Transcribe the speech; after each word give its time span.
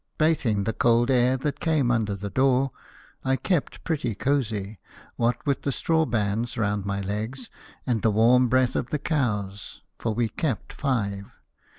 Bating 0.17 0.63
the 0.63 0.73
cold 0.73 1.11
air 1.11 1.37
that 1.37 1.59
came 1.59 1.91
under 1.91 2.15
the 2.15 2.31
door, 2.31 2.71
I 3.23 3.35
kept 3.35 3.83
pretty 3.83 4.15
cosy, 4.15 4.79
what 5.15 5.45
with 5.45 5.61
the 5.61 5.71
straw 5.71 6.07
bands 6.07 6.57
round 6.57 6.87
my 6.87 7.01
legs 7.01 7.51
and 7.85 8.01
the 8.01 8.09
warm 8.09 8.47
breath 8.49 8.75
of 8.75 8.89
the 8.89 8.97
cows: 8.97 9.83
for 9.99 10.11
we 10.15 10.27
kept 10.29 10.73
five. 10.73 11.31